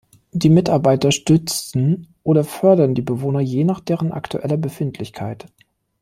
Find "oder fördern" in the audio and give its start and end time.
2.23-2.95